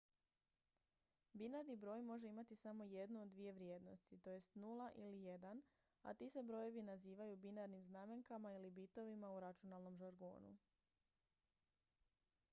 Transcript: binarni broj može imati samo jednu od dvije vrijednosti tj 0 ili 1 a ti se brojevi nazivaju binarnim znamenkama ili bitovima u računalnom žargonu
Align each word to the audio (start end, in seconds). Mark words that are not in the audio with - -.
binarni 1.39 1.75
broj 1.81 2.01
može 2.03 2.27
imati 2.27 2.55
samo 2.61 2.85
jednu 2.85 3.21
od 3.21 3.27
dvije 3.31 3.53
vrijednosti 3.53 4.17
tj 4.17 4.35
0 4.61 4.89
ili 4.95 5.17
1 5.25 5.61
a 6.01 6.13
ti 6.13 6.29
se 6.29 6.43
brojevi 6.43 6.81
nazivaju 6.83 7.37
binarnim 7.37 7.83
znamenkama 7.83 8.51
ili 8.53 8.71
bitovima 8.71 9.31
u 9.31 9.39
računalnom 9.39 9.95
žargonu 9.97 10.55